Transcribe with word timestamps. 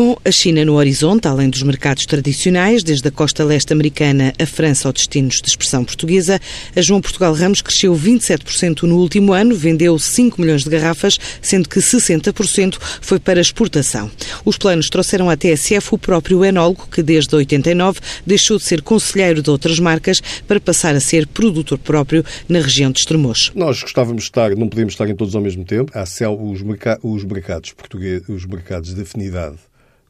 Com 0.00 0.16
a 0.24 0.30
China 0.30 0.64
no 0.64 0.76
horizonte, 0.76 1.28
além 1.28 1.50
dos 1.50 1.62
mercados 1.62 2.06
tradicionais, 2.06 2.82
desde 2.82 3.06
a 3.06 3.10
costa 3.10 3.44
leste 3.44 3.70
americana 3.74 4.32
a 4.40 4.46
França 4.46 4.88
ou 4.88 4.94
destinos 4.94 5.42
de 5.42 5.48
expressão 5.50 5.84
portuguesa, 5.84 6.40
a 6.74 6.80
João 6.80 7.02
Portugal 7.02 7.34
Ramos 7.34 7.60
cresceu 7.60 7.94
27% 7.94 8.84
no 8.84 8.96
último 8.96 9.34
ano, 9.34 9.54
vendeu 9.54 9.98
5 9.98 10.40
milhões 10.40 10.64
de 10.64 10.70
garrafas, 10.70 11.18
sendo 11.42 11.68
que 11.68 11.80
60% 11.80 12.78
foi 13.02 13.18
para 13.18 13.42
exportação. 13.42 14.10
Os 14.42 14.56
planos 14.56 14.88
trouxeram 14.88 15.28
à 15.28 15.36
TSF 15.36 15.94
o 15.94 15.98
próprio 15.98 16.46
enólogo, 16.46 16.88
que 16.90 17.02
desde 17.02 17.36
89 17.36 18.00
deixou 18.26 18.56
de 18.56 18.64
ser 18.64 18.80
conselheiro 18.80 19.42
de 19.42 19.50
outras 19.50 19.78
marcas 19.78 20.22
para 20.48 20.58
passar 20.58 20.94
a 20.94 21.00
ser 21.00 21.26
produtor 21.26 21.76
próprio 21.76 22.24
na 22.48 22.60
região 22.60 22.90
de 22.90 23.00
Estremoz. 23.00 23.52
Nós 23.54 23.82
gostávamos 23.82 24.22
de 24.22 24.28
estar, 24.30 24.56
não 24.56 24.66
podíamos 24.66 24.94
estar 24.94 25.10
em 25.10 25.14
todos 25.14 25.36
ao 25.36 25.42
mesmo 25.42 25.62
tempo. 25.62 25.92
Há 25.94 26.04
os, 26.04 26.62
os 27.02 27.22
mercados 27.24 27.74
portugueses, 27.74 28.26
os 28.30 28.46
mercados 28.46 28.94
de 28.94 29.02
afinidade 29.02 29.58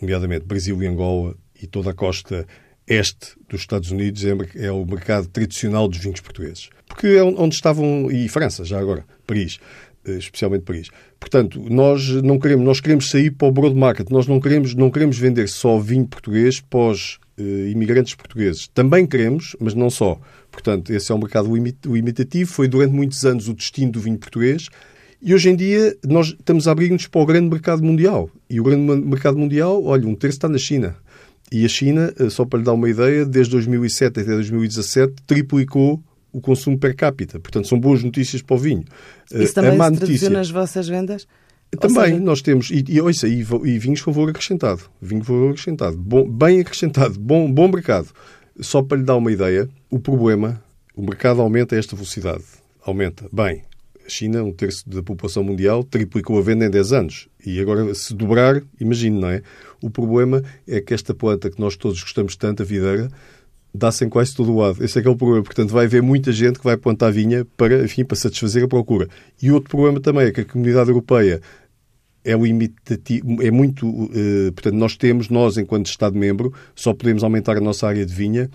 nomeadamente 0.00 0.44
Brasil 0.44 0.82
e 0.82 0.86
Angola 0.86 1.36
e 1.60 1.66
toda 1.66 1.90
a 1.90 1.94
costa 1.94 2.46
este 2.86 3.28
dos 3.48 3.60
Estados 3.60 3.90
Unidos 3.90 4.24
é, 4.24 4.66
é 4.66 4.70
o 4.70 4.84
mercado 4.84 5.26
tradicional 5.28 5.88
dos 5.88 5.98
vinhos 5.98 6.20
portugueses. 6.20 6.68
Porque 6.86 7.06
é 7.06 7.22
onde 7.22 7.54
estavam, 7.54 8.10
e 8.10 8.28
França, 8.28 8.64
já 8.64 8.78
agora, 8.78 9.06
Paris, 9.26 9.58
eh, 10.06 10.18
especialmente 10.18 10.64
Paris. 10.64 10.90
Portanto, 11.18 11.64
nós 11.70 12.08
não 12.22 12.38
queremos, 12.38 12.64
nós 12.64 12.80
queremos 12.80 13.08
sair 13.08 13.30
para 13.30 13.48
o 13.48 13.52
broad 13.52 13.74
market, 13.74 14.10
nós 14.10 14.26
não 14.26 14.38
queremos, 14.38 14.74
não 14.74 14.90
queremos 14.90 15.18
vender 15.18 15.48
só 15.48 15.78
vinho 15.78 16.06
português 16.06 16.62
os 16.90 17.18
uh, 17.38 17.42
imigrantes 17.70 18.14
portugueses. 18.14 18.68
Também 18.68 19.06
queremos, 19.06 19.56
mas 19.58 19.74
não 19.74 19.88
só. 19.88 20.20
Portanto, 20.52 20.90
esse 20.92 21.10
é 21.10 21.14
um 21.14 21.18
mercado 21.18 21.50
imitativo, 21.56 22.50
foi 22.50 22.68
durante 22.68 22.92
muitos 22.92 23.24
anos 23.24 23.48
o 23.48 23.54
destino 23.54 23.92
do 23.92 24.00
vinho 24.00 24.18
português. 24.18 24.68
E 25.26 25.32
hoje 25.32 25.48
em 25.48 25.56
dia 25.56 25.96
nós 26.04 26.26
estamos 26.26 26.68
a 26.68 26.72
abrir-nos 26.72 27.06
para 27.06 27.22
o 27.22 27.24
grande 27.24 27.48
mercado 27.48 27.82
mundial. 27.82 28.28
E 28.48 28.60
o 28.60 28.62
grande 28.62 28.94
mercado 29.06 29.38
mundial, 29.38 29.82
olha, 29.82 30.06
um 30.06 30.14
terço 30.14 30.36
está 30.36 30.50
na 30.50 30.58
China. 30.58 30.94
E 31.50 31.64
a 31.64 31.68
China, 31.68 32.12
eh, 32.20 32.28
só 32.28 32.44
para 32.44 32.58
lhe 32.58 32.64
dar 32.66 32.74
uma 32.74 32.90
ideia, 32.90 33.24
desde 33.24 33.52
2007 33.52 34.20
até 34.20 34.30
2017 34.30 35.14
triplicou 35.26 36.02
o 36.30 36.42
consumo 36.42 36.78
per 36.78 36.94
capita. 36.94 37.40
Portanto, 37.40 37.66
são 37.68 37.80
boas 37.80 38.02
notícias 38.02 38.42
para 38.42 38.54
o 38.54 38.58
vinho. 38.58 38.84
Isso 39.32 39.58
eh, 39.58 39.62
também 39.62 39.80
a 39.80 39.84
se 39.86 40.00
notícia... 40.00 40.28
nas 40.28 40.50
vossas 40.50 40.86
vendas? 40.86 41.26
Também, 41.80 42.04
seja... 42.04 42.20
nós 42.20 42.42
temos, 42.42 42.70
e, 42.70 42.84
e, 42.86 43.00
ouça, 43.00 43.26
e, 43.26 43.40
e 43.40 43.78
vinhos 43.78 44.02
com 44.02 44.12
valor 44.12 44.28
acrescentado. 44.28 44.82
Vinho 45.00 45.24
com 45.24 45.32
valor 45.32 45.50
acrescentado. 45.52 45.96
Bom, 45.96 46.28
bem 46.28 46.60
acrescentado. 46.60 47.18
Bom, 47.18 47.50
bom 47.50 47.68
mercado. 47.68 48.08
Só 48.60 48.82
para 48.82 48.98
lhe 48.98 49.04
dar 49.04 49.16
uma 49.16 49.32
ideia, 49.32 49.70
o 49.88 49.98
problema, 49.98 50.62
o 50.94 51.00
mercado 51.00 51.40
aumenta 51.40 51.74
a 51.74 51.78
esta 51.78 51.96
velocidade. 51.96 52.44
Aumenta. 52.84 53.26
Bem, 53.32 53.62
a 54.04 54.08
China, 54.08 54.42
um 54.42 54.52
terço 54.52 54.88
da 54.88 55.02
população 55.02 55.42
mundial, 55.42 55.82
triplicou 55.82 56.38
a 56.38 56.42
venda 56.42 56.66
em 56.66 56.70
10 56.70 56.92
anos. 56.92 57.28
E 57.44 57.60
agora, 57.60 57.94
se 57.94 58.14
dobrar, 58.14 58.62
imagine, 58.80 59.18
não 59.18 59.28
é? 59.28 59.42
O 59.82 59.90
problema 59.90 60.42
é 60.66 60.80
que 60.80 60.94
esta 60.94 61.14
planta 61.14 61.50
que 61.50 61.60
nós 61.60 61.76
todos 61.76 62.02
gostamos 62.02 62.36
tanto, 62.36 62.62
a 62.62 62.66
videira, 62.66 63.08
dá-se 63.74 64.04
em 64.04 64.08
quase 64.08 64.34
todo 64.34 64.52
o 64.52 64.58
lado. 64.58 64.84
Esse 64.84 64.98
é 64.98 65.02
que 65.02 65.08
é 65.08 65.10
o 65.10 65.16
problema. 65.16 65.42
Portanto, 65.42 65.70
vai 65.70 65.86
haver 65.86 66.02
muita 66.02 66.30
gente 66.32 66.58
que 66.58 66.64
vai 66.64 66.76
plantar 66.76 67.10
vinha 67.10 67.44
para, 67.56 67.84
enfim, 67.84 68.04
para 68.04 68.16
satisfazer 68.16 68.62
a 68.64 68.68
procura. 68.68 69.08
E 69.42 69.50
outro 69.50 69.70
problema 69.70 70.00
também 70.00 70.26
é 70.26 70.30
que 70.30 70.42
a 70.42 70.44
comunidade 70.44 70.90
europeia 70.90 71.40
é 72.24 72.32
limitativo, 72.34 73.42
é 73.42 73.50
muito, 73.50 73.86
uh, 73.86 74.52
portanto, 74.54 74.74
nós 74.74 74.96
temos, 74.96 75.28
nós, 75.28 75.58
enquanto 75.58 75.86
Estado-membro, 75.86 76.54
só 76.74 76.94
podemos 76.94 77.22
aumentar 77.22 77.56
a 77.56 77.60
nossa 77.60 77.86
área 77.86 78.06
de 78.06 78.14
vinha 78.14 78.50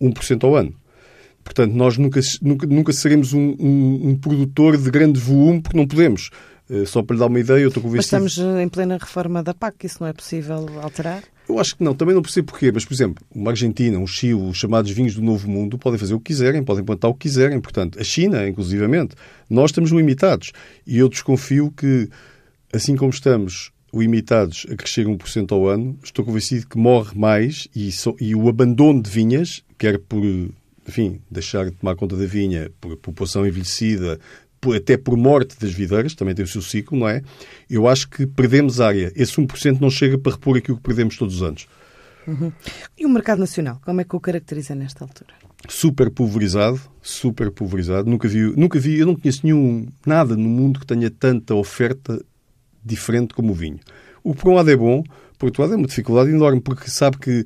1% 0.00 0.44
ao 0.44 0.54
ano. 0.54 0.74
Portanto, 1.44 1.72
nós 1.74 1.98
nunca, 1.98 2.20
nunca, 2.40 2.66
nunca 2.66 2.92
seremos 2.92 3.34
um, 3.34 3.54
um, 3.60 4.08
um 4.08 4.16
produtor 4.16 4.76
de 4.76 4.90
grande 4.90 5.20
volume 5.20 5.60
porque 5.60 5.76
não 5.76 5.86
podemos. 5.86 6.30
Uh, 6.68 6.86
só 6.86 7.02
para 7.02 7.14
lhe 7.14 7.20
dar 7.20 7.26
uma 7.26 7.38
ideia, 7.38 7.60
eu 7.60 7.68
estou 7.68 7.82
convencido... 7.82 8.22
Mas 8.22 8.32
estamos 8.32 8.58
em 8.62 8.68
plena 8.68 8.96
reforma 8.98 9.42
da 9.42 9.52
PAC, 9.52 9.84
isso 9.84 9.98
não 10.00 10.08
é 10.08 10.14
possível 10.14 10.66
alterar? 10.80 11.22
Eu 11.46 11.58
acho 11.58 11.76
que 11.76 11.84
não, 11.84 11.94
também 11.94 12.14
não 12.14 12.22
percebo 12.22 12.50
porquê, 12.52 12.72
mas, 12.72 12.86
por 12.86 12.94
exemplo, 12.94 13.22
uma 13.34 13.50
Argentina, 13.50 13.98
um 13.98 14.06
Chile, 14.06 14.32
os 14.32 14.56
chamados 14.56 14.90
vinhos 14.90 15.14
do 15.14 15.20
Novo 15.20 15.48
Mundo, 15.48 15.76
podem 15.76 15.98
fazer 15.98 16.14
o 16.14 16.18
que 16.18 16.32
quiserem, 16.32 16.64
podem 16.64 16.82
plantar 16.82 17.08
o 17.08 17.14
que 17.14 17.28
quiserem. 17.28 17.60
Portanto, 17.60 18.00
a 18.00 18.04
China, 18.04 18.48
inclusivamente, 18.48 19.14
nós 19.48 19.70
estamos 19.70 19.90
limitados. 19.90 20.52
E 20.86 20.96
eu 20.96 21.08
desconfio 21.08 21.70
que, 21.76 22.08
assim 22.72 22.96
como 22.96 23.10
estamos 23.10 23.70
limitados 23.92 24.66
a 24.70 24.74
crescer 24.74 25.06
1% 25.06 25.52
ao 25.52 25.68
ano, 25.68 25.98
estou 26.02 26.24
convencido 26.24 26.66
que 26.66 26.78
morre 26.78 27.16
mais 27.16 27.68
e, 27.76 27.92
so, 27.92 28.16
e 28.18 28.34
o 28.34 28.48
abandono 28.48 29.02
de 29.02 29.10
vinhas, 29.10 29.62
quer 29.78 29.98
por 29.98 30.22
enfim, 30.86 31.20
deixar 31.30 31.66
de 31.66 31.72
tomar 31.72 31.96
conta 31.96 32.16
da 32.16 32.26
vinha 32.26 32.70
por 32.80 32.96
população 32.96 33.46
envelhecida, 33.46 34.18
por, 34.60 34.76
até 34.76 34.96
por 34.96 35.16
morte 35.16 35.58
das 35.58 35.72
videiras, 35.72 36.14
também 36.14 36.34
tem 36.34 36.44
o 36.44 36.48
seu 36.48 36.62
ciclo, 36.62 36.98
não 36.98 37.08
é? 37.08 37.22
Eu 37.68 37.86
acho 37.86 38.08
que 38.08 38.26
perdemos 38.26 38.80
área. 38.80 39.12
Esse 39.14 39.36
1% 39.36 39.80
não 39.80 39.90
chega 39.90 40.18
para 40.18 40.32
repor 40.32 40.56
aquilo 40.56 40.78
que 40.78 40.82
perdemos 40.82 41.16
todos 41.16 41.36
os 41.36 41.42
anos. 41.42 41.66
Uhum. 42.26 42.50
E 42.96 43.04
o 43.04 43.08
mercado 43.08 43.38
nacional, 43.38 43.78
como 43.84 44.00
é 44.00 44.04
que 44.04 44.16
o 44.16 44.20
caracteriza 44.20 44.74
nesta 44.74 45.04
altura? 45.04 45.34
Super 45.68 46.10
pulverizado, 46.10 46.80
super 47.02 47.50
pulverizado. 47.50 48.08
Nunca 48.08 48.26
vi, 48.26 48.40
nunca 48.56 48.78
vi, 48.78 48.98
eu 48.98 49.06
não 49.06 49.16
conheço 49.16 49.40
nenhum, 49.44 49.86
nada 50.06 50.34
no 50.36 50.48
mundo 50.48 50.80
que 50.80 50.86
tenha 50.86 51.10
tanta 51.10 51.54
oferta 51.54 52.22
diferente 52.82 53.34
como 53.34 53.52
o 53.52 53.54
vinho. 53.54 53.78
O 54.22 54.34
que 54.34 54.40
por 54.40 54.50
um 54.50 54.54
lado 54.54 54.70
é 54.70 54.76
bom, 54.76 55.02
por 55.38 55.46
outro 55.46 55.62
lado 55.62 55.74
é 55.74 55.76
uma 55.76 55.86
dificuldade 55.86 56.30
enorme, 56.30 56.60
porque 56.60 56.88
sabe 56.90 57.18
que 57.18 57.44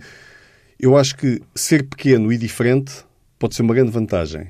eu 0.78 0.96
acho 0.96 1.16
que 1.16 1.42
ser 1.54 1.84
pequeno 1.88 2.32
e 2.32 2.38
diferente 2.38 3.04
pode 3.38 3.54
ser 3.54 3.62
uma 3.62 3.74
grande 3.74 3.90
vantagem. 3.90 4.48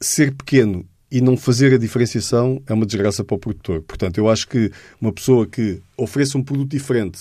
Ser 0.00 0.34
pequeno 0.34 0.86
e 1.10 1.20
não 1.20 1.36
fazer 1.36 1.72
a 1.72 1.78
diferenciação 1.78 2.60
é 2.66 2.74
uma 2.74 2.84
desgraça 2.84 3.22
para 3.22 3.36
o 3.36 3.38
produtor. 3.38 3.82
Portanto, 3.82 4.18
eu 4.18 4.28
acho 4.28 4.48
que 4.48 4.70
uma 5.00 5.12
pessoa 5.12 5.46
que 5.46 5.80
ofereça 5.96 6.36
um 6.36 6.42
produto 6.42 6.70
diferente, 6.70 7.20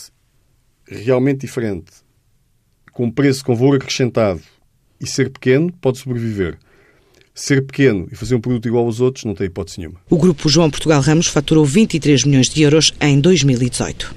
realmente 0.88 1.42
diferente, 1.42 1.92
com 2.92 3.12
preço, 3.12 3.46
com 3.46 3.56
valor 3.56 3.76
acrescentado 3.76 4.42
e 5.00 5.08
ser 5.08 5.30
pequeno, 5.30 5.72
pode 5.74 6.00
sobreviver. 6.00 6.58
Ser 7.36 7.66
pequeno 7.66 8.08
e 8.12 8.16
fazer 8.16 8.36
um 8.36 8.42
produto 8.42 8.68
igual 8.68 8.86
aos 8.86 9.00
outros 9.00 9.26
não 9.26 9.34
tem 9.34 9.48
hipótese 9.48 9.80
nenhuma. 9.80 10.00
O 10.10 10.18
grupo 10.18 10.48
João 10.48 10.70
Portugal 10.70 11.02
Ramos 11.02 11.28
faturou 11.28 11.66
23 11.66 12.26
milhões 12.26 12.48
de 12.48 12.62
euros 12.62 12.94
em 13.02 13.20
2018. 13.20 14.16